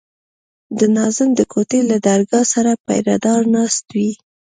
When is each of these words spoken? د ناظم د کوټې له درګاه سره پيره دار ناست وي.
د 0.77 0.79
ناظم 0.95 1.29
د 1.35 1.41
کوټې 1.51 1.79
له 1.89 1.97
درګاه 2.07 2.43
سره 2.53 2.71
پيره 2.85 3.15
دار 3.25 3.41
ناست 3.55 3.85
وي. 3.95 4.11